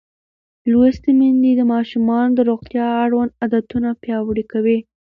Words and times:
لوستې 0.71 1.11
میندې 1.19 1.51
د 1.55 1.61
ماشومانو 1.73 2.33
د 2.35 2.39
روغتیا 2.49 2.85
اړوند 3.03 3.31
عادتونه 3.41 3.89
پیاوړي 4.03 4.43
کوي. 4.51 4.77